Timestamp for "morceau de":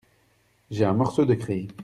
0.95-1.35